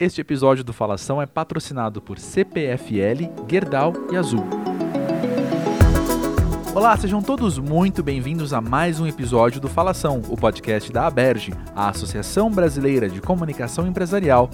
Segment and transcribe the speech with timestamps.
[0.00, 4.44] Este episódio do Falação é patrocinado por CPFL, Gerdau e Azul.
[6.72, 11.52] Olá, sejam todos muito bem-vindos a mais um episódio do Falação, o podcast da Aberge,
[11.74, 14.48] a Associação Brasileira de Comunicação Empresarial.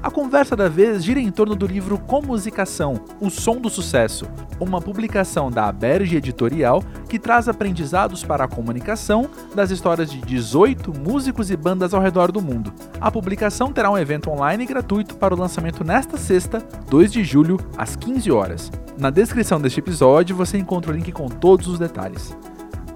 [0.00, 4.26] A conversa da vez gira em torno do livro Comusicação, O Som do Sucesso,
[4.60, 10.92] uma publicação da Aberge Editorial que traz aprendizados para a comunicação das histórias de 18
[10.96, 12.72] músicos e bandas ao redor do mundo.
[13.00, 17.58] A publicação terá um evento online gratuito para o lançamento nesta sexta, 2 de julho,
[17.76, 18.70] às 15 horas.
[18.96, 22.36] Na descrição deste episódio você encontra o link com todos os detalhes.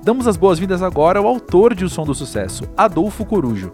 [0.05, 3.73] Damos as boas-vindas agora ao autor de O Som do Sucesso, Adolfo Corujo.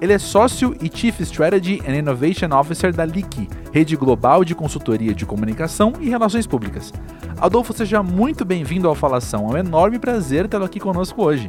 [0.00, 5.14] Ele é sócio e Chief Strategy and Innovation Officer da LIC, rede global de consultoria
[5.14, 6.92] de comunicação e relações públicas.
[7.38, 9.48] Adolfo, seja muito bem-vindo ao Falação.
[9.50, 11.48] É um enorme prazer tê-lo aqui conosco hoje.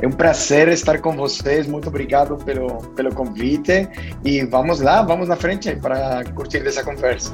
[0.00, 1.66] É um prazer estar com vocês.
[1.66, 3.88] Muito obrigado pelo, pelo convite.
[4.22, 7.32] E vamos lá, vamos na frente para curtir essa conversa.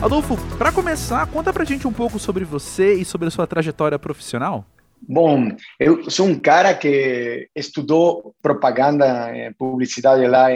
[0.00, 3.98] Adolfo, para começar, conta pra gente um pouco sobre você e sobre a sua trajetória
[3.98, 4.64] profissional.
[5.02, 10.46] Bom, eu sou um cara que estudou propaganda e publicidade lá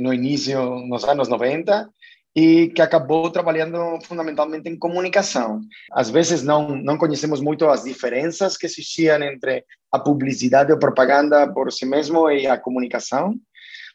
[0.00, 1.88] no início, nos anos 90,
[2.36, 5.60] e que acabou trabalhando fundamentalmente em comunicação.
[5.90, 11.52] Às vezes não não conhecemos muito as diferenças que existiam entre a publicidade ou propaganda
[11.52, 13.34] por si mesmo e a comunicação,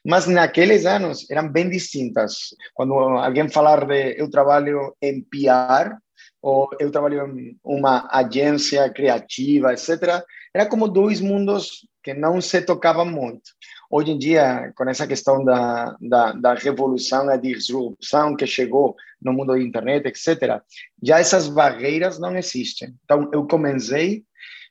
[0.06, 2.56] mas naqueles anos eram bem distintas.
[2.74, 5.96] Quando alguém falar de eu trabalho em PR
[6.42, 12.62] ou eu trabalho em uma agência criativa, etc., era como dois mundos que não se
[12.62, 13.52] tocavam muito.
[13.90, 19.34] Hoje em dia, com essa questão da, da, da revolução, a disrupção que chegou no
[19.34, 20.62] mundo da internet, etc.,
[21.02, 22.96] já essas barreiras não existem.
[23.04, 24.24] Então, eu comecei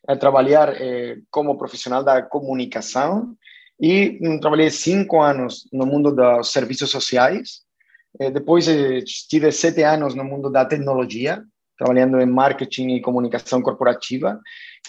[0.08, 3.36] a trabalhar eh, como profissional da comunicação
[3.81, 7.62] e trabalhei cinco anos no mundo dos serviços sociais.
[8.20, 11.42] Eh, depois estive sete anos no mundo da tecnologia,
[11.79, 14.39] trabalhando em marketing e comunicação corporativa.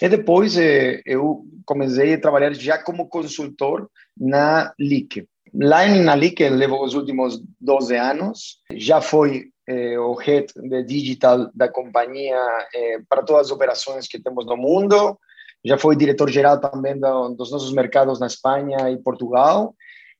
[0.00, 5.26] E depois eh, eu comecei a trabalhar já como consultor na LIC.
[5.54, 8.58] Lá na LIC, levo os últimos 12 anos.
[8.72, 12.36] Já foi eh, o head de digital da companhia
[12.74, 15.18] eh, para todas as operações que temos no mundo
[15.64, 19.74] já foi diretor-geral também do, dos nossos mercados na Espanha e Portugal,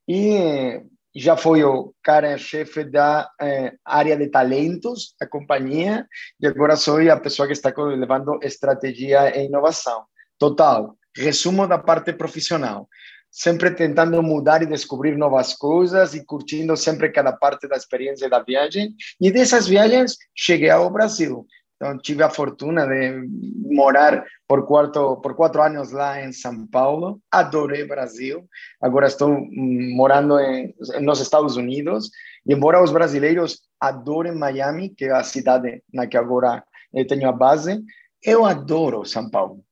[0.08, 0.80] e
[1.14, 6.06] já foi o cara-chefe da eh, área de talentos da companhia,
[6.40, 10.04] e agora sou a pessoa que está levando estratégia e inovação.
[10.38, 12.88] Total, resumo da parte profissional.
[13.30, 18.40] Sempre tentando mudar e descobrir novas coisas e curtindo sempre cada parte da experiência da
[18.40, 18.94] viagem.
[19.20, 21.46] E dessas viagens, cheguei ao Brasil.
[21.82, 23.26] Então, tive a fortuna de
[23.74, 27.20] morar por quatro, por quatro anos lá em São Paulo.
[27.28, 28.48] Adorei Brasil.
[28.80, 32.08] Agora estou mm, morando em, nos Estados Unidos.
[32.46, 36.62] E embora os brasileiros adorem Miami, que é a cidade na que agora
[36.94, 37.82] eu tenho a base,
[38.22, 39.64] eu adoro São Paulo.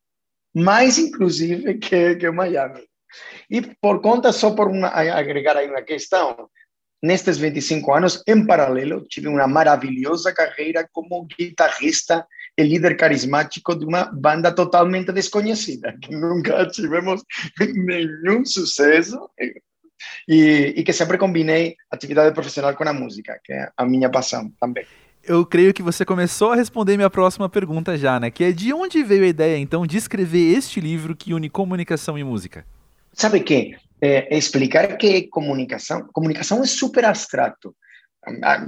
[0.52, 2.82] Mais, inclusive, que, que Miami.
[3.48, 6.48] E por conta, só por uma, agregar aí uma questão,
[7.02, 13.84] nestes 25 anos, em paralelo, tive uma maravilhosa carreira como guitarrista e líder carismático de
[13.84, 17.22] uma banda totalmente desconhecida, que nunca tivemos
[17.74, 19.18] nenhum sucesso
[20.28, 24.52] e, e que sempre combinei atividade profissional com a música, que é a minha paixão
[24.60, 24.84] também.
[25.22, 28.30] Eu creio que você começou a responder minha próxima pergunta já, né?
[28.30, 32.18] Que é de onde veio a ideia, então, de escrever este livro que une comunicação
[32.18, 32.64] e música?
[33.12, 36.08] Sabe que é, explicar que comunicação.
[36.12, 37.74] Comunicação é super abstrato.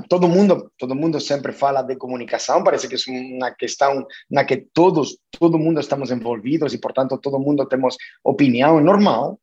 [0.08, 2.64] Todo mundo, todo mundo sempre fala de comunicação.
[2.64, 7.38] Parece que é uma questão na que todos, todo mundo estamos envolvidos e, portanto, todo
[7.38, 8.78] mundo temos opinião.
[8.78, 9.38] É normal.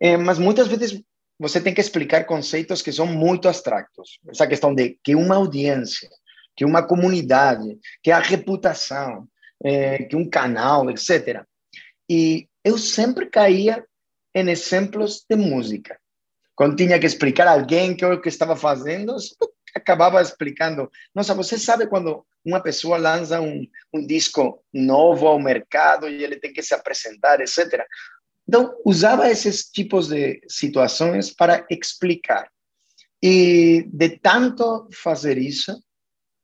[0.00, 1.00] É, mas muitas vezes
[1.38, 4.20] você tem que explicar conceitos que são muito abstratos.
[4.28, 6.08] Essa questão de que uma audiência,
[6.56, 9.26] que uma comunidade, que a reputação,
[9.64, 11.42] é, que um canal, etc.
[12.08, 13.84] E eu sempre caía
[14.34, 15.98] em exemplos de música.
[16.54, 19.16] Quando tinha que explicar a alguém que o que estava fazendo,
[19.74, 20.90] acabava explicando.
[21.14, 26.36] Nossa, você sabe quando uma pessoa lança um, um disco novo ao mercado e ele
[26.36, 27.84] tem que se apresentar, etc.
[28.46, 32.48] Então, usava esses tipos de situações para explicar.
[33.22, 35.74] E de tanto fazer isso,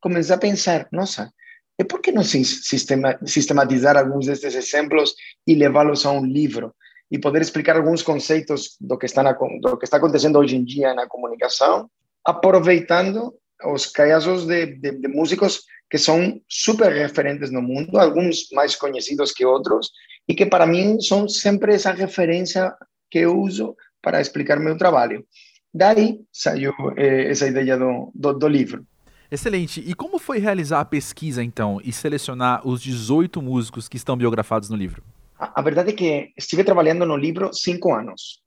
[0.01, 1.31] comecei a pensar, nossa,
[1.79, 5.13] e por que não sistematizar alguns desses exemplos
[5.47, 6.75] e levá-los a um livro?
[7.11, 10.63] E poder explicar alguns conceitos do que está na, do que está acontecendo hoje em
[10.63, 11.89] dia na comunicação,
[12.23, 13.33] aproveitando
[13.65, 19.33] os casos de, de, de, músicos que são super referentes no mundo, alguns mais conhecidos
[19.33, 19.91] que outros,
[20.27, 22.73] e que para mim são sempre essa referência
[23.09, 25.25] que eu uso para explicar meu trabalho.
[25.73, 28.85] Daí saiu eh, essa ideia do, do, do livro.
[29.29, 29.81] Excelente.
[29.85, 34.69] E como foi realizar a pesquisa, então, e selecionar os 18 músicos que estão biografados
[34.69, 35.03] no livro?
[35.41, 38.41] A, a verdade é que estive trabalhando no livro cinco anos.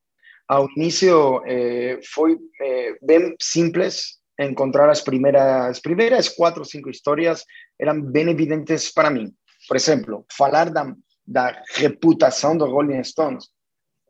[0.46, 6.88] Ao início eh, foi eh, bem simples encontrar as primeiras, as primeiras quatro ou cinco
[6.90, 7.44] histórias
[7.80, 9.32] eram bem evidentes para mim.
[9.66, 10.94] Por exemplo, falar da,
[11.26, 13.48] da reputação do Rolling Stones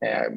[0.03, 0.31] é,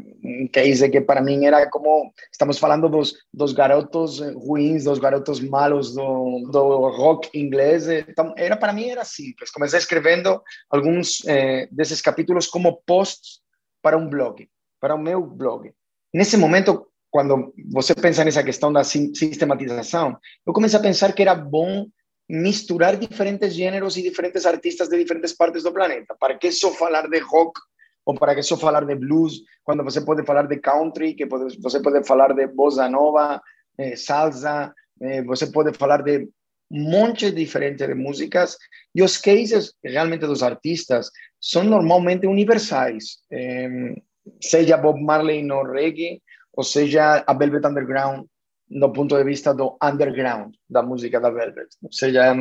[0.51, 5.39] que dizer que para mim era como estamos falando dos, dos garotos ruins, dos garotos
[5.39, 7.87] malos do, do rock inglês.
[7.87, 9.51] Então, era para mim era simples.
[9.51, 13.41] Comecei escrevendo alguns eh, desses capítulos como posts
[13.81, 14.47] para um blog,
[14.79, 15.71] para o meu blog.
[16.13, 21.35] Nesse momento, quando você pensa nessa questão da sistematização, eu comecei a pensar que era
[21.35, 21.87] bom
[22.29, 26.15] misturar diferentes gêneros e diferentes artistas de diferentes partes do planeta.
[26.19, 27.59] Para que só falar de rock
[28.07, 31.81] ou para que só falar de blues, quando você pode falar de country, que você
[31.81, 33.41] pode falar de bossa nova,
[33.77, 36.29] eh, salsa, eh, você pode falar de
[36.71, 38.57] um monte diferente de músicas,
[38.95, 43.95] e os cases realmente dos artistas são normalmente universais, eh,
[44.41, 46.21] seja Bob Marley no reggae,
[46.53, 48.25] ou seja a Velvet Underground
[48.69, 51.69] no ponto de vista do underground da música da Velvet.
[51.83, 52.33] Ou seja,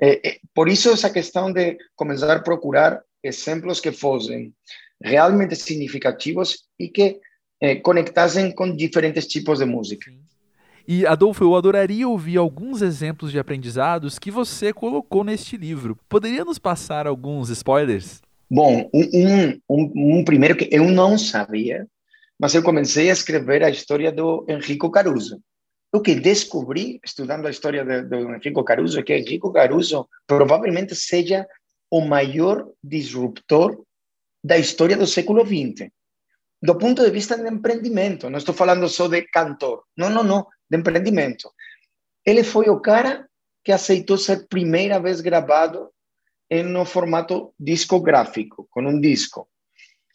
[0.00, 4.54] eh, eh, por isso essa questão de começar a procurar exemplos que fossem
[5.02, 7.20] realmente significativos e que
[7.60, 10.10] eh, conectassem com diferentes tipos de música.
[10.88, 15.98] E Adolfo, eu adoraria ouvir alguns exemplos de aprendizados que você colocou neste livro.
[16.08, 18.22] Poderia nos passar alguns spoilers?
[18.48, 21.88] Bom, um, um, um primeiro que eu não sabia,
[22.38, 25.40] mas eu comecei a escrever a história do Enrico Caruso.
[25.92, 30.94] O que descobri, estudando a história do, do Enrico Caruso, é que Enrico Caruso provavelmente
[30.94, 31.46] seja
[31.90, 33.82] o maior disruptor
[34.46, 35.90] da história do século XX.
[36.62, 40.46] Do ponto de vista de empreendimento, não estou falando só de cantor, não, não, não,
[40.70, 41.50] de empreendimento.
[42.24, 43.28] Ele foi o cara
[43.64, 45.90] que aceitou ser primeira vez gravado
[46.48, 49.48] em no formato discográfico, com um disco.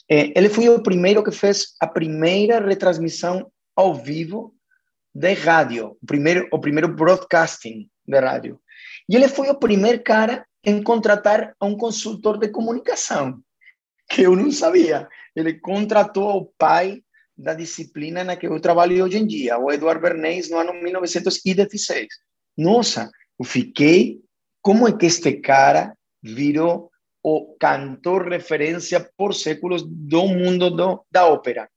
[0.07, 4.55] Ele foi o primeiro que fez a primeira retransmissão ao vivo
[5.13, 8.61] de rádio, o primeiro, o primeiro broadcasting de rádio.
[9.09, 13.41] E ele foi o primeiro cara em contratar um consultor de comunicação
[14.11, 15.07] que eu não sabia.
[15.35, 17.01] Ele contratou o pai
[17.37, 22.07] da disciplina na que eu trabalho hoje em dia, o Eduardo Bernays, no ano 1916.
[22.57, 23.09] Nossa,
[23.39, 24.19] eu fiquei.
[24.61, 26.91] Como é que este cara virou
[27.23, 31.67] o cantor referência por séculos do mundo do, da ópera?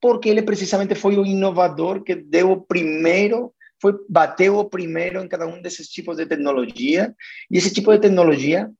[0.00, 5.26] Porque ele precisamente foi o inovador que deu o primeiro, foi bateu o primeiro em
[5.26, 7.12] cada um desses tipos de tecnologia.
[7.50, 8.70] E esse tipo de tecnologia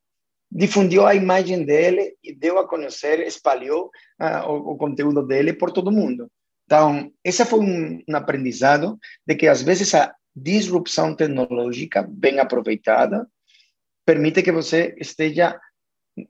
[0.55, 3.91] difundiu a imagem dele e deu a conhecer, espalhou
[4.23, 6.31] uh, o, o, conteúdo dele por todo mundo.
[6.65, 8.97] Então, esse foi um, um aprendizado
[9.27, 13.27] de que às vezes a disrupção tecnológica bem aproveitada
[14.07, 15.59] permite que você esteja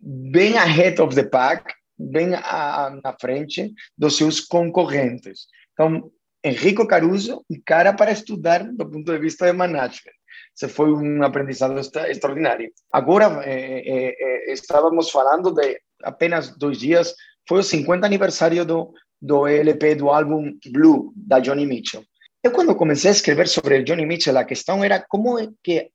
[0.01, 5.47] bem ahead of the pack, bem a, na frente dos seus concorrentes.
[5.73, 6.11] Então,
[6.43, 10.13] Enrico Caruso, um cara para estudar do ponto de vista de management.
[10.55, 12.71] Esse foi um aprendizado extraordinário.
[12.93, 17.15] Agora, é, é, estávamos falando de apenas dois dias,
[17.49, 22.05] foi o 50 aniversário do, do LP, do álbum Blue, da Johnny Mitchell.
[22.43, 25.91] Eu, quando comecei a escrever sobre Johnny Mitchell, a questão era como é que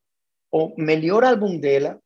[0.52, 2.00] o melhor álbum dela,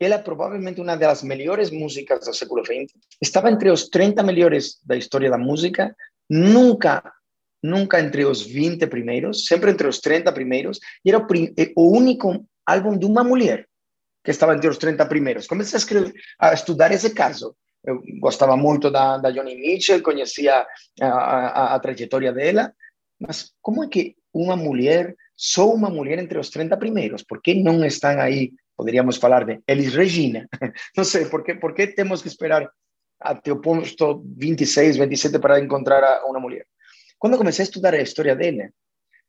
[0.00, 4.96] ela provavelmente uma das melhores músicas do século XX, estava entre os 30 melhores da
[4.96, 5.94] história da música,
[6.28, 7.02] nunca
[7.62, 11.26] nunca entre os 20 primeiros, sempre entre os 30 primeiros, e era o,
[11.56, 13.66] eh, o único álbum de uma mulher
[14.24, 15.46] que estava entre os 30 primeiros.
[15.46, 17.54] Comecei a, escrever, a estudar esse caso.
[17.84, 20.64] Eu gostava muito da, da Johnny Mitchell, conhecia
[21.00, 22.72] a, a, a trajetória dela,
[23.18, 27.54] mas como é que uma mulher, só uma mulher entre os 30 primeiros, por que
[27.54, 30.48] não estão aí, poderíamos falar de Elis Regina?
[30.96, 32.70] Não sei, por que, por que temos que esperar
[33.20, 36.66] até o posto 26, 27 para encontrar uma mulher?
[37.22, 38.72] Quando comecei a estudar a história dele,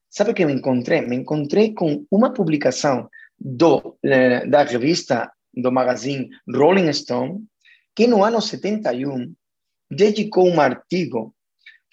[0.09, 1.01] sabe o que me encontrei?
[1.01, 3.07] Me encontrei com uma publicação
[3.39, 3.99] do,
[4.49, 7.45] da revista, do magazine Rolling Stone,
[7.95, 9.35] que no ano 71
[9.91, 11.35] dedicou um artigo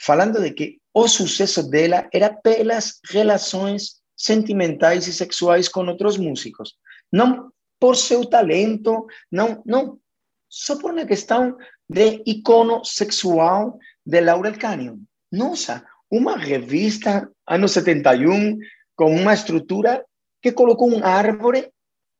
[0.00, 6.76] falando de que o sucesso dela era pelas relações sentimentais e sexuais com outros músicos.
[7.12, 9.98] Não por seu talento, não, não,
[10.48, 14.96] só por uma questão de icono sexual de Laurel Canyon.
[15.30, 18.58] Nossa, uma revista, anos 71,
[18.96, 20.04] com uma estrutura
[20.42, 21.70] que colocou um árvore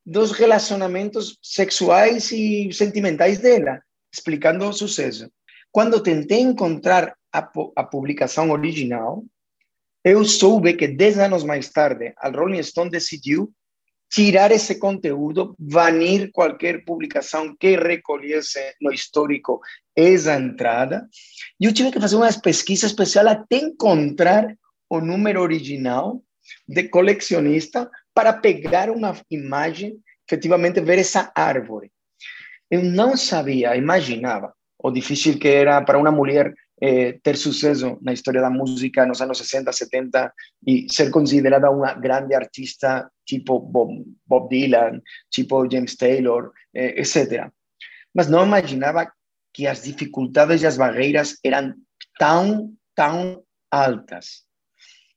[0.04, 3.80] dos relacionamentos sexuais e sentimentais dela.
[4.12, 5.30] explicando o sucesso.
[5.70, 9.24] Quando tentei encontrar a, a publicação original,
[10.04, 13.52] eu soube que 10 anos mais tarde, a Rolling Stone decidiu
[14.10, 19.60] tirar esse conteúdo, banir qualquer publicação que recolhesse no histórico
[19.94, 21.08] essa entrada.
[21.60, 24.52] E eu tive que fazer uma pesquisa especial até encontrar
[24.88, 26.22] o número original
[26.68, 29.96] de colecionista para pegar uma imagem,
[30.28, 31.92] efetivamente ver essa árvore.
[32.68, 34.52] Eu não sabia, imaginava
[34.82, 39.20] o difícil que era para uma mulher eh, ter sucesso na história da música nos
[39.20, 40.32] anos 60, 70
[40.66, 47.50] e ser considerada uma grande artista tipo Bob, Bob Dylan, tipo James Taylor, eh, etc.
[48.14, 49.12] Mas não imaginava
[49.52, 51.74] que as dificuldades e as barreiras eram
[52.18, 54.42] tão, tão altas.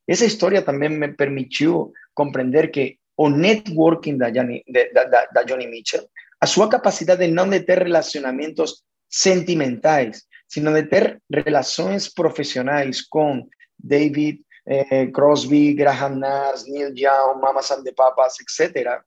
[0.08, 5.68] Essa história também me permitiu compreender que o networking da Johnny, da, da, da Johnny
[5.68, 6.08] Mitchell,
[6.42, 14.40] a sua capacidade não de ter relacionamentos sentimentais, sino de ter relações profissionais com David
[14.68, 19.02] eh, Crosby, Graham Nash, Neil Young, Mamas and the Papas, etc.,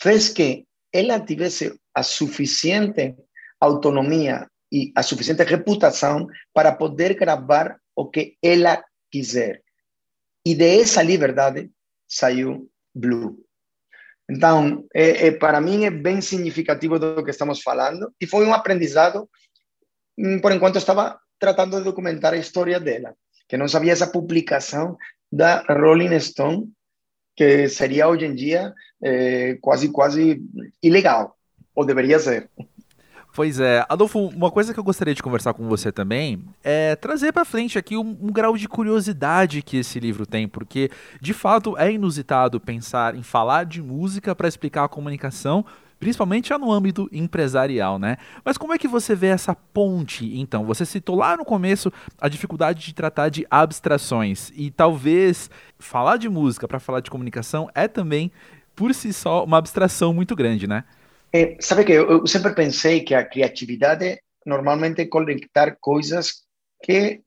[0.00, 3.16] fez que ela tivesse a suficiente
[3.60, 9.60] autonomia e a suficiente reputação para poder gravar o que ela quiser.
[10.42, 11.70] E de essa liberdade
[12.06, 13.44] saiu Blue.
[14.30, 18.54] Então, é, é, para mim é bem significativo do que estamos falando e foi um
[18.54, 19.28] aprendizado
[20.42, 23.14] por enquanto estava tratando de documentar a história dela,
[23.48, 24.96] que não sabia essa publicação
[25.30, 26.68] da Rolling Stone,
[27.36, 30.42] que seria hoje em dia é, quase, quase
[30.82, 31.36] ilegal,
[31.74, 32.50] ou deveria ser.
[33.34, 37.30] Pois é, Adolfo, uma coisa que eu gostaria de conversar com você também é trazer
[37.30, 41.78] para frente aqui um, um, grau de curiosidade que esse livro tem, porque de fato
[41.78, 45.64] é inusitado pensar em falar de música para explicar a comunicação
[45.98, 48.16] principalmente no âmbito empresarial, né?
[48.44, 50.64] Mas como é que você vê essa ponte, então?
[50.64, 56.28] Você citou lá no começo a dificuldade de tratar de abstrações e talvez falar de
[56.28, 58.30] música para falar de comunicação é também
[58.74, 60.84] por si só uma abstração muito grande, né?
[61.32, 66.44] É, sabe que eu, eu sempre pensei que a criatividade normalmente é conectar coisas
[66.82, 67.20] que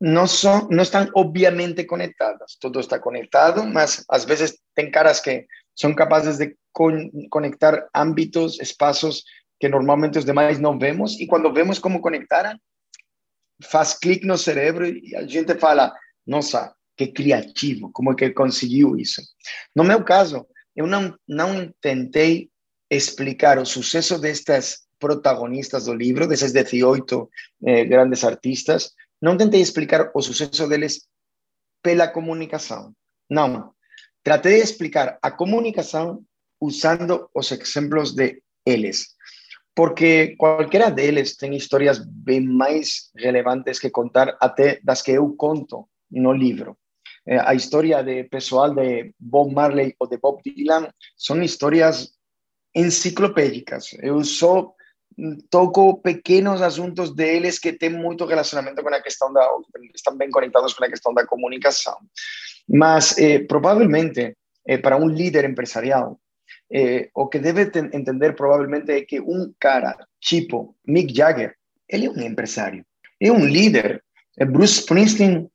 [0.00, 2.56] não são não estão obviamente conectadas.
[2.60, 5.46] Tudo está conectado, mas às vezes tem caras que
[5.78, 9.22] são capazes de con conectar ámbitos, espaços
[9.60, 12.58] que normalmente os demais não vemos, e quando vemos como conectaram,
[13.62, 15.92] faz clique no cérebro e a gente fala,
[16.26, 19.22] nossa, que criativo, como é que conseguiu isso?
[19.74, 22.50] No meu caso, eu não, não tentei
[22.90, 27.30] explicar o sucesso destas protagonistas do livro, desses 18
[27.66, 28.92] eh, grandes artistas,
[29.22, 31.06] não tentei explicar o sucesso deles
[31.82, 32.92] pela comunicação.
[33.30, 33.74] Não,
[34.28, 36.28] Traté de explicar a comunicación
[36.60, 39.16] usando los ejemplos de ellos,
[39.72, 45.34] porque cualquiera de ellos tiene historias bien más relevantes que contar até das que eu
[45.34, 46.76] conto no libro.
[47.24, 52.14] Eh, a historia de pessoal de Bob Marley o de Bob Dylan son historias
[52.74, 53.96] enciclopédicas.
[54.02, 54.74] Eu só
[55.48, 59.48] toco pequenos asuntos deles que têm muito relacionamento com a questão da
[59.94, 61.96] estão bem conectados com a questão da comunicação.
[62.68, 66.20] Mas eh, provavelmente eh, para um líder empresarial
[66.70, 71.54] eh, o que deve entender provavelmente é que um cara tipo Mick Jagger
[71.88, 72.84] ele é um empresário,
[73.20, 74.04] é um líder.
[74.52, 75.48] Bruce Springsteen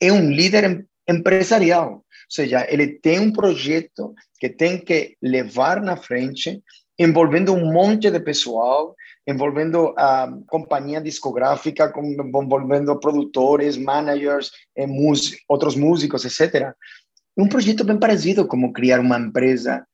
[0.00, 5.80] é um líder em empresarial, ou seja, ele tem um projeto que tem que levar
[5.80, 6.62] na frente
[6.98, 8.94] envolvendo um monte de pessoal,
[9.26, 14.86] envolvendo a companhia discográfica, envolvendo produtores, managers, eh,
[15.48, 16.72] outros músicos, etc.
[17.36, 19.86] Um projeto bem parecido como criar uma empresa,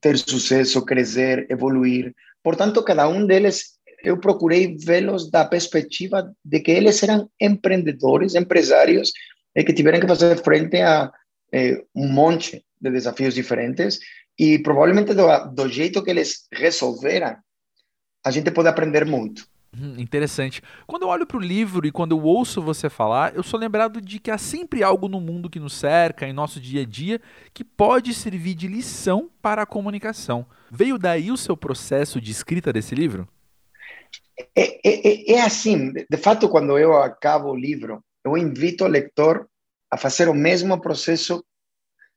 [0.00, 2.14] ter sucesso, crescer, evoluir.
[2.42, 9.10] Portanto, cada um deles eu procurei vê-los da perspectiva de que eles eram empreendedores, empresários,
[9.56, 11.10] e que tiveram que fazer frente a
[11.52, 13.98] eh, um monte de desafios diferentes
[14.38, 17.36] e provavelmente do, do jeito que eles resolveram,
[18.24, 19.46] a gente pode aprender muito.
[19.78, 20.62] Hum, interessante.
[20.86, 24.00] Quando eu olho para o livro e quando eu ouço você falar, eu sou lembrado
[24.00, 27.20] de que há sempre algo no mundo que nos cerca, em nosso dia a dia,
[27.52, 30.46] que pode servir de lição para a comunicação.
[30.70, 33.28] Veio daí o seu processo de escrita desse livro?
[34.54, 39.48] É, é, é assim, de fato, quando eu acabo o livro, eu invito o leitor
[39.90, 41.44] a fazer o mesmo processo,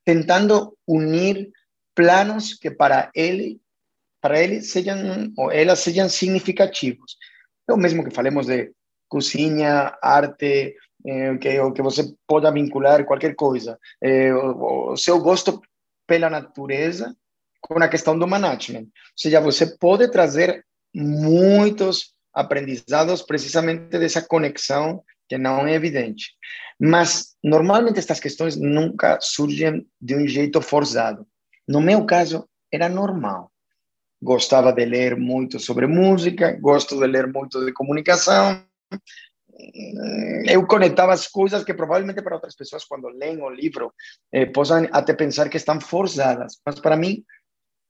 [0.06, 1.50] tentando unir
[2.00, 3.60] planos que para ele
[4.22, 7.18] para ele sejam ou elas sejam significativos.
[7.70, 8.72] É o mesmo que falemos de
[9.10, 10.76] cozinha, arte,
[11.06, 13.78] eh, que, que você pode vincular qualquer coisa.
[14.02, 15.62] Eh, o, o, seu gosto
[16.08, 17.16] pela natureza
[17.62, 18.88] com a questão do management.
[18.88, 26.32] Ou seja, você pode trazer muitos aprendizados precisamente dessa conexão que não é evidente.
[26.80, 31.28] Mas, normalmente, estas questões nunca surgem de um jeito forçado.
[31.70, 33.52] No meu caso, era normal.
[34.20, 38.66] Gostava de ler muito sobre música, gosto de ler muito de comunicação.
[40.48, 43.94] Eu conectava as coisas que provavelmente para outras pessoas, quando leem o livro,
[44.32, 46.60] eh, possam até pensar que estão forçadas.
[46.66, 47.24] Mas para mim,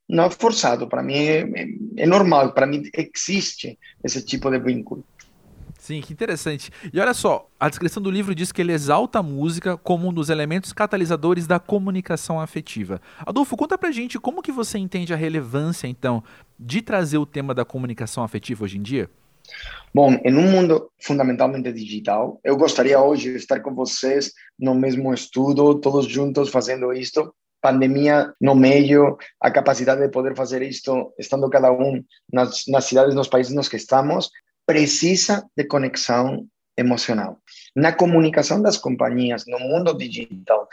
[0.09, 0.89] não é forçado.
[0.89, 1.67] Para mim, é, é,
[2.03, 2.53] é normal.
[2.53, 5.05] Para mim, existe esse tipo de vínculo.
[5.89, 6.69] Sim, que interessante.
[6.93, 10.13] E olha só, a descrição do livro diz que ele exalta a música como um
[10.13, 13.01] dos elementos catalisadores da comunicação afetiva.
[13.25, 16.23] Adolfo, conta pra gente como que você entende a relevância, então,
[16.59, 19.09] de trazer o tema da comunicação afetiva hoje em dia?
[19.91, 25.11] Bom, em um mundo fundamentalmente digital, eu gostaria hoje de estar com vocês no mesmo
[25.11, 31.49] estudo, todos juntos fazendo isto, pandemia no meio, a capacidade de poder fazer isto, estando
[31.49, 34.29] cada um nas, nas cidades, nos países nos que estamos,
[34.69, 36.47] precisa de conexão
[36.77, 37.41] emocional.
[37.75, 40.69] Na comunicação das companhias no mundo digital,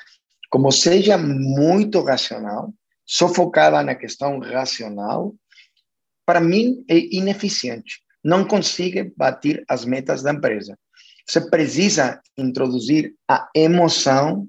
[0.51, 2.75] como seja muito racional,
[3.07, 5.35] só focada na questão racional,
[6.27, 8.03] para mim é ineficiente.
[8.23, 10.79] Não consegue bater as metas da empresa.
[11.27, 14.47] Você precisa introduzir a emoção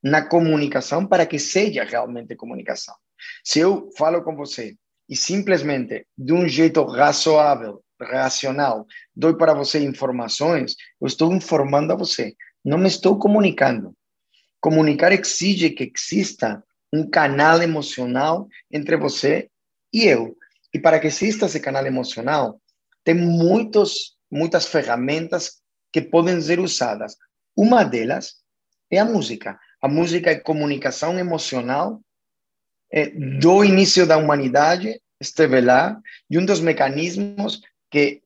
[0.00, 2.94] na comunicação para que seja realmente comunicação.
[3.42, 4.76] Se eu falo com você
[5.08, 11.96] e simplesmente de um jeito razoável racional, dou para você informações, eu estou informando a
[11.96, 12.34] você,
[12.64, 13.94] não me estou comunicando.
[14.60, 19.50] Comunicar exige que exista um canal emocional entre você
[19.92, 20.36] e eu.
[20.72, 22.60] E para que exista esse canal emocional,
[23.04, 25.60] tem muitos, muitas ferramentas
[25.92, 27.16] que podem ser usadas.
[27.56, 28.36] Uma delas
[28.90, 29.58] é a música.
[29.80, 32.00] A música é comunicação emocional
[32.90, 37.60] é, do início da humanidade, esteve lá, e um dos mecanismos
[37.94, 38.22] que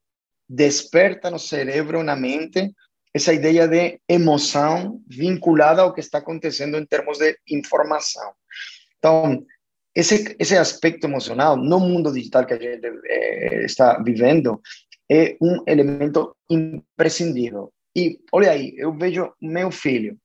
[0.49, 2.73] desperta no cérebro, na mente,
[3.13, 8.33] essa ideia de emoção vinculada ao que está acontecendo em termos de informação.
[8.97, 9.45] Então,
[9.95, 14.59] esse, esse aspecto emocional no mundo digital que a gente é, está vivendo
[15.11, 17.71] é um elemento imprescindível.
[17.95, 20.17] E olha aí, eu vejo meu filho,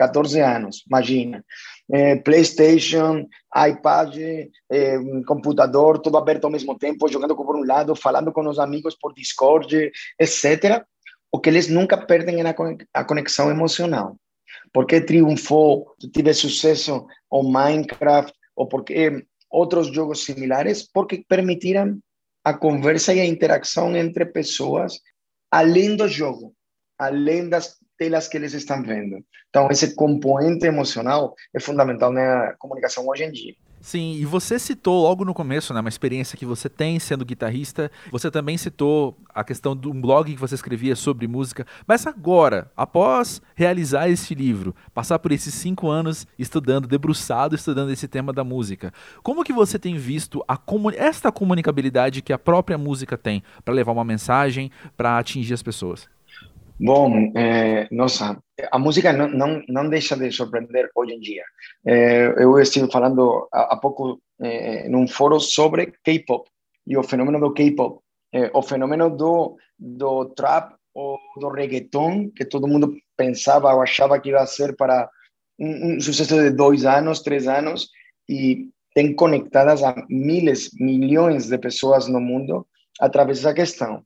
[0.00, 1.44] 14 anos, imagina.
[1.92, 4.16] É, PlayStation, iPad,
[4.70, 8.96] é, computador, tudo aberto ao mesmo tempo, jogando por um lado, falando com os amigos
[8.96, 10.82] por Discord, etc.
[11.30, 12.54] O que eles nunca perdem é
[12.94, 14.16] a conexão emocional.
[14.72, 21.98] Porque triunfou, tive sucesso o Minecraft, ou porque outros jogos similares, porque permitiram
[22.42, 24.98] a conversa e a interação entre pessoas
[25.50, 26.54] além do jogo,
[26.98, 29.22] além das telas que eles estão vendo.
[29.50, 33.54] Então, esse componente emocional é fundamental na comunicação hoje em dia.
[33.82, 37.90] Sim, e você citou logo no começo, né, uma experiência que você tem sendo guitarrista.
[38.10, 41.66] Você também citou a questão de um blog que você escrevia sobre música.
[41.86, 48.08] Mas agora, após realizar este livro, passar por esses cinco anos estudando, debruçado, estudando esse
[48.08, 50.58] tema da música, como que você tem visto a
[50.96, 56.08] esta comunicabilidade que a própria música tem para levar uma mensagem, para atingir as pessoas?
[56.82, 61.44] Bom, é, nossa, a música não, não, não deixa de surpreender hoje em dia.
[61.86, 66.48] É, eu estive falando há, há pouco é, num fórum sobre K-pop
[66.86, 68.00] e o fenômeno do K-pop,
[68.32, 74.18] é, o fenômeno do, do trap ou do reggaeton, que todo mundo pensava ou achava
[74.18, 75.06] que ia ser para
[75.58, 77.90] um, um sucesso de dois anos, três anos,
[78.26, 82.66] e tem conectadas a milhares, milhões de pessoas no mundo
[82.98, 83.96] através dessa questão.
[83.96, 84.04] O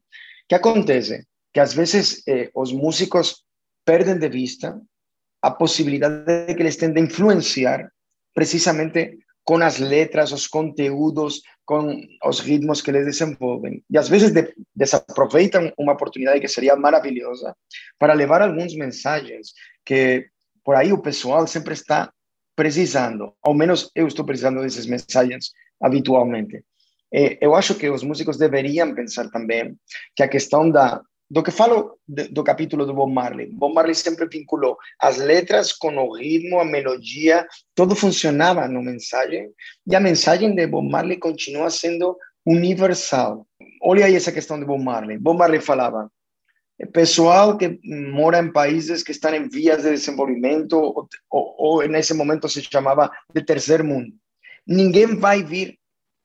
[0.49, 1.25] que acontece?
[1.55, 3.45] Que às vezes eh, os músicos
[3.85, 4.79] perdem de vista
[5.41, 7.89] a possibilidade de que eles tenham de influenciar
[8.35, 13.85] precisamente com as letras, os conteúdos, com os ritmos que eles desenvolvem.
[13.89, 17.55] E às vezes de, desaproveitam uma oportunidade que seria maravilhosa
[17.99, 19.53] para levar algumas mensagens
[19.85, 20.27] que
[20.65, 22.13] por aí o pessoal sempre está
[22.57, 23.35] precisando.
[23.43, 26.65] Ao menos eu estou precisando dessas mensagens habitualmente.
[27.13, 29.77] Eh, eu acho que os músicos deveriam pensar também
[30.17, 33.47] que a questão da do que falo do capítulo do Bob Marley.
[33.47, 39.51] Bob Marley sempre vinculou as letras com o ritmo, a melodia, tudo funcionava no mensagem,
[39.87, 43.47] e a mensagem de Bob Marley continua sendo universal.
[43.83, 45.19] Olha aí essa questão de Bob Marley.
[45.19, 46.11] Bob Marley falava,
[46.93, 52.13] pessoal que mora em países que estão em vias de desenvolvimento, ou, ou, ou nesse
[52.13, 54.13] momento se chamava de terceiro mundo.
[54.67, 55.79] Ninguém vai vir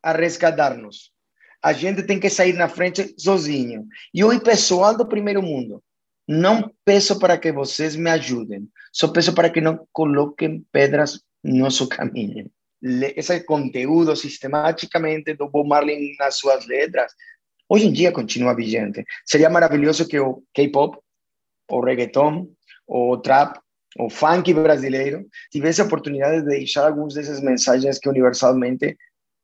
[0.03, 1.11] a resgatar-nos
[1.61, 3.85] a gente tem que sair na frente sozinho.
[4.13, 5.83] E o pessoal do primeiro mundo,
[6.27, 11.57] não peço para que vocês me ajudem, só peço para que não coloquem pedras no
[11.57, 12.49] nosso caminho.
[12.81, 17.11] Esse conteúdo sistematicamente do Bob Marley nas suas letras
[17.67, 19.03] hoje em dia continua vigente.
[19.25, 20.97] Seria maravilhoso que o K-pop,
[21.69, 22.47] o reggaeton,
[22.87, 23.59] o trap,
[23.97, 28.97] o funk brasileiro tivesse a oportunidade de deixar alguns dessas mensagens que universalmente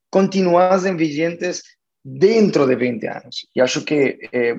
[0.09, 1.61] continuassem vigentes
[2.05, 3.47] dentro de 20 anos.
[3.55, 4.55] E acho que eh,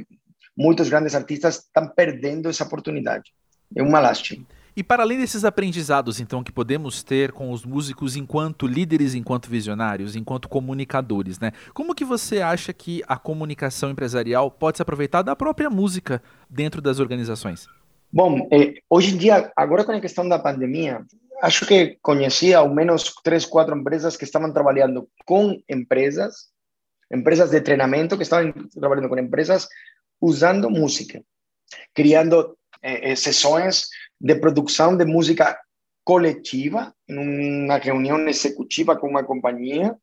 [0.57, 3.33] muitos grandes artistas estão perdendo essa oportunidade.
[3.75, 4.45] É uma lástima.
[4.77, 9.49] E para além desses aprendizados, então, que podemos ter com os músicos enquanto líderes, enquanto
[9.49, 11.53] visionários, enquanto comunicadores, né?
[11.73, 16.83] Como que você acha que a comunicação empresarial pode se aproveitar da própria música dentro
[16.83, 17.67] das organizações?
[18.13, 21.03] Bom, eh, hoje em dia, agora com a questão da pandemia,
[21.41, 26.51] acho que conheci ao menos três, quatro empresas que estavam trabalhando com empresas,
[27.13, 29.69] empresas de treinamento que estavam trabalhando com empresas
[30.21, 31.23] usando música,
[31.95, 33.89] criando eh, eh sessões
[34.21, 35.59] de produção de música
[36.05, 39.97] coletiva, em uma reunião executiva com uma companhia,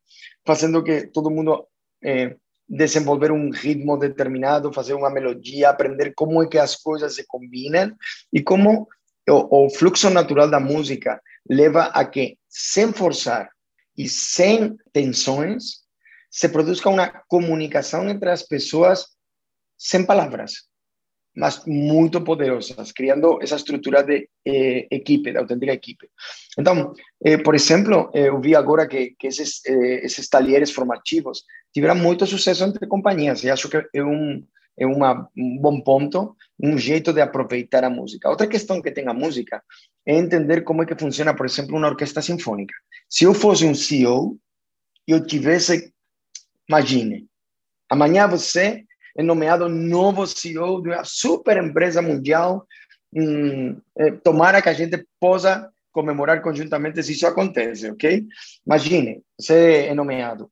[0.46, 1.66] fazendo que todo mundo
[2.02, 2.36] eh,
[2.68, 7.94] desenvolver um ritmo determinado, fazer uma melodia, aprender como é que as coisas se combinam
[8.32, 8.88] e como
[9.26, 13.50] o fluxo natural da música leva a que, sem forçar
[13.96, 15.83] e sem tensões,
[16.34, 19.06] se produza uma comunicação entre as pessoas
[19.78, 20.52] sem palavras
[21.36, 26.08] mas muito poderosas, criando essa estrutura de eh, equipe, de autêntica equipe.
[26.56, 26.92] Então,
[27.24, 31.42] eh, por exemplo, eh, eu vi agora que, que esses, eh, esses talheres formativos
[31.72, 34.46] tiveram muito sucesso entre companhias, e acho que é um,
[34.78, 38.30] é uma, um bom ponto, um jeito de aproveitar a música.
[38.30, 39.60] Outra questão que tem a música
[40.06, 42.74] é entender como é que funciona, por exemplo, uma orquestra sinfônica.
[43.08, 44.38] Se eu fosse um CEO
[45.06, 45.92] eu tivesse,
[46.68, 47.26] imagine,
[47.90, 48.84] amanhã você
[49.16, 52.66] é nomeado novo CEO de uma super empresa mundial.
[53.14, 58.26] Hum, é, tomara que a gente possa comemorar conjuntamente se isso acontece, ok?
[58.66, 60.50] Imagine, você é nomeado.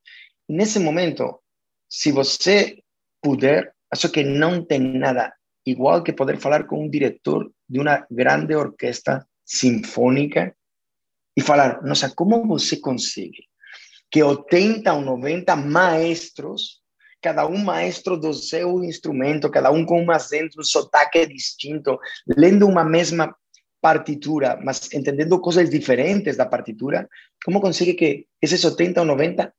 [0.48, 1.40] Nesse momento,
[1.88, 2.78] se você
[3.20, 5.32] puder, acho que não tem nada
[5.66, 10.54] igual que poder falar com um diretor de uma grande orquestra sinfônica
[11.36, 13.48] e falar, nossa, como você consegue
[14.12, 16.82] que 80 ou 90 maestros
[17.22, 21.96] cada um maestro do seu instrumento, cada um com um acento, um sotaque distinto,
[22.36, 23.34] lendo uma mesma
[23.80, 27.08] partitura, mas entendendo coisas diferentes da partitura,
[27.44, 29.54] como consegue que esses 80 ou 90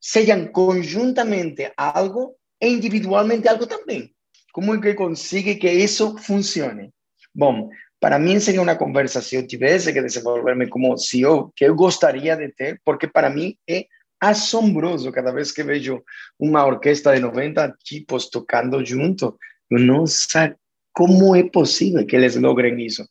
[0.00, 4.14] sejam conjuntamente algo e individualmente algo também?
[4.52, 6.92] Como é que consegue que isso funcione?
[7.34, 12.34] Bom, para mim seria uma conversa se eu que desenvolver-me como CEO, que eu gostaria
[12.34, 13.84] de ter, porque para mim é
[14.18, 16.02] asombroso cada vez que vejo
[16.38, 19.38] uma orquestra de 90 tipos tocando junto.
[19.70, 20.56] Nossa,
[20.92, 23.06] como é possível que eles logrem isso?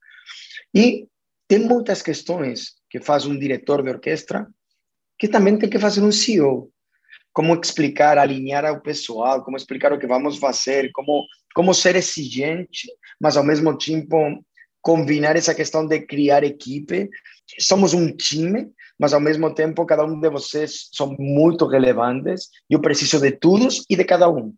[0.73, 1.07] E
[1.47, 4.47] tem muitas questões que faz um diretor de orquestra
[5.17, 6.71] que também tem que fazer um CEO.
[7.31, 12.87] Como explicar, alinhar ao pessoal, como explicar o que vamos fazer, como, como ser exigente,
[13.21, 14.43] mas ao mesmo tempo
[14.81, 17.09] combinar essa questão de criar equipe.
[17.59, 22.81] Somos um time, mas ao mesmo tempo cada um de vocês são muito relevantes eu
[22.81, 24.53] preciso de todos e de cada um.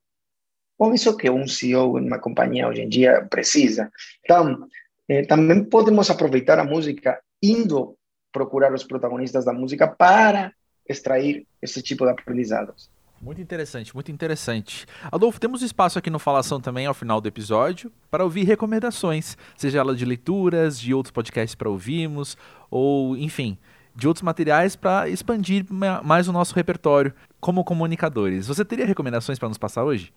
[0.77, 3.91] Bom, isso que um CEO em uma companhia hoje em dia precisa.
[4.23, 4.67] Então,
[5.07, 7.95] eh, também podemos aproveitar a música indo
[8.31, 10.51] procurar os protagonistas da música para
[10.88, 12.89] extrair esse tipo de aprendizados.
[13.21, 14.88] Muito interessante, muito interessante.
[15.12, 19.77] Adolfo, temos espaço aqui no Falação também ao final do episódio para ouvir recomendações, seja
[19.77, 22.36] ela de leituras, de outros podcasts para ouvirmos,
[22.71, 23.60] ou enfim,
[23.95, 25.65] de outros materiais para expandir
[26.03, 28.47] mais o nosso repertório como comunicadores.
[28.47, 30.12] Você teria recomendações para nos passar hoje?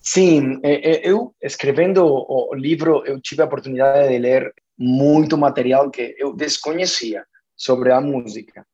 [0.00, 5.90] Sim, é, é, eu escrevendo o livro, eu tive a oportunidade de ler muito material
[5.90, 7.24] que eu desconhecia
[7.56, 8.64] sobre a música.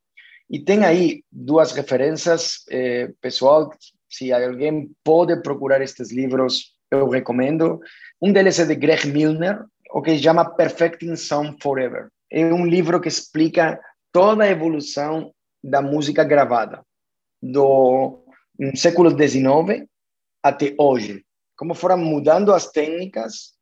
[0.51, 3.73] E tem aí duas referências, eh, pessoal,
[4.09, 7.81] se alguém pode procurar estes livros, eu recomendo.
[8.21, 12.09] Um deles é de Greg Milner, o que chama Perfecting Sound Forever.
[12.29, 13.81] É um livro que explica
[14.13, 15.33] toda a evolução
[15.63, 16.85] da música gravada,
[17.41, 18.25] do
[18.75, 19.89] século XIX
[20.43, 21.25] até hoje.
[21.57, 23.53] Como foram mudando as técnicas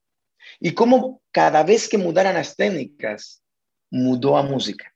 [0.63, 3.41] e como cada vez que mudaram as técnicas,
[3.93, 4.87] mudou a música.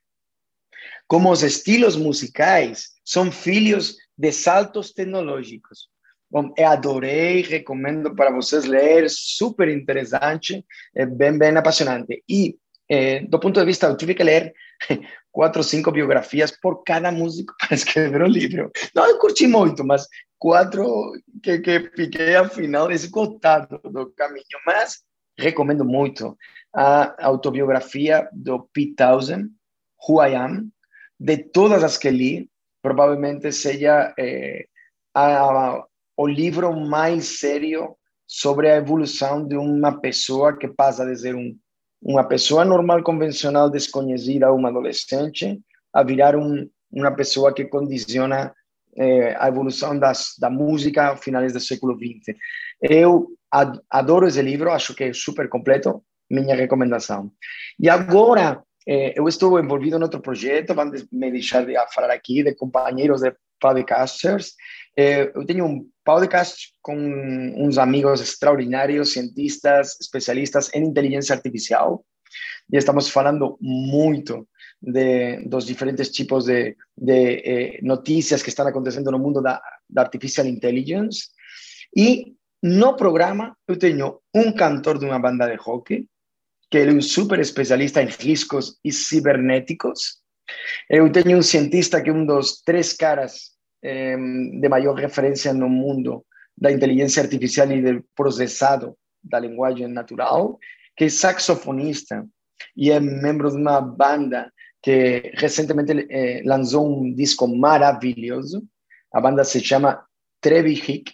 [1.13, 5.87] Como os estilos musicais são filhos de saltos tecnológicos.
[6.27, 12.23] Bom, eu adorei, recomendo para vocês ler, super interessante, é bem, bem apaixonante.
[12.27, 12.57] E,
[12.89, 14.55] é, do ponto de vista, eu tive que ler
[15.31, 18.71] quatro ou cinco biografias por cada músico para escrever o livro.
[18.95, 20.07] Não, eu curti muito, mas
[20.39, 21.11] quatro
[21.43, 24.43] que, que fiquei, afinal, esgotado do caminho.
[24.65, 25.03] Mas
[25.37, 26.35] recomendo muito
[26.75, 29.51] a autobiografia do Pete Townsend,
[30.09, 30.72] Who I Am,
[31.19, 32.49] de todas as que li,
[32.81, 34.65] provavelmente seja eh,
[35.13, 35.83] a,
[36.17, 37.95] o livro mais sério
[38.27, 41.55] sobre a evolução de uma pessoa que passa de ser um,
[42.01, 45.61] uma pessoa normal, convencional, desconhecida, uma adolescente,
[45.93, 48.53] a virar um, uma pessoa que condiciona
[48.97, 52.35] eh, a evolução das, da música a finais do século XX.
[52.81, 53.29] Eu
[53.89, 57.31] adoro esse livro, acho que é super completo, minha recomendação.
[57.79, 62.43] E agora, eh, eu estou envolvido em outro projeto, vão me deixar de falar aqui,
[62.43, 64.53] de companheiros de podcasters.
[64.97, 66.95] Eh, eu tenho um podcast com
[67.57, 72.05] uns amigos extraordinários, cientistas, especialistas em inteligência artificial,
[72.71, 74.47] e estamos falando muito
[74.81, 80.01] de, dos diferentes tipos de, de eh, notícias que estão acontecendo no mundo da, da
[80.01, 81.29] artificial intelligence.
[81.95, 86.07] E no programa eu tenho um cantor de uma banda de rock,
[86.73, 90.17] que ele é um super especialista em riscos e cibernéticos.
[90.89, 93.51] Eu tenho um cientista que é um dos três caras
[93.83, 96.25] eh, de maior referência no mundo
[96.57, 100.57] da inteligência artificial e do processado da linguagem natural,
[100.97, 102.25] que é saxofonista
[102.75, 108.63] e é membro de uma banda que recentemente eh, lançou um disco maravilhoso.
[109.13, 110.03] A banda se chama
[110.41, 111.13] Trevi Hick.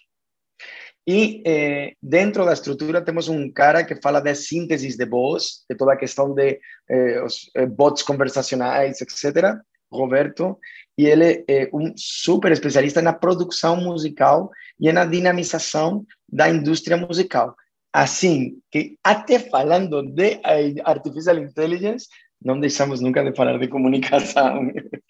[1.12, 5.76] E eh, dentro da estrutura temos um cara que fala de síntese de voz, de
[5.76, 9.58] toda a questão de eh, os eh, bots conversacionais, etc.
[9.92, 10.60] Roberto,
[10.96, 17.56] e ele é um super especialista na produção musical e na dinamização da indústria musical.
[17.92, 20.40] Assim que, até falando de
[20.86, 22.08] artificial intelligence,
[22.40, 24.72] não deixamos nunca de falar de comunicação.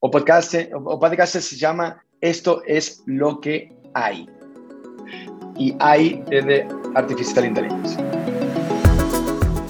[0.00, 4.37] O podcast, o podcast se chama Esto es lo que hay.
[5.58, 7.96] E de artificial intelligence.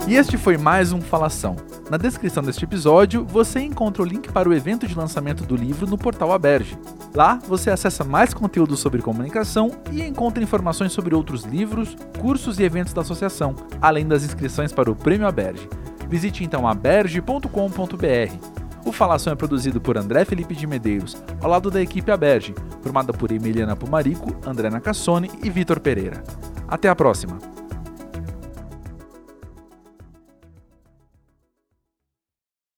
[0.06, 1.56] E este foi mais um Falação.
[1.90, 5.86] Na descrição deste episódio, você encontra o link para o evento de lançamento do livro
[5.86, 6.78] no portal Aberge.
[7.14, 12.62] Lá, você acessa mais conteúdo sobre comunicação e encontra informações sobre outros livros, cursos e
[12.62, 15.68] eventos da associação, além das inscrições para o Prêmio Aberge.
[16.08, 18.67] Visite então aberge.com.br.
[18.84, 23.12] O Falação é produzido por André Felipe de Medeiros, ao lado da equipe Aberge, formada
[23.12, 26.22] por Emiliana Pumarico, André Nacassone e Vitor Pereira.
[26.66, 27.57] Até a próxima!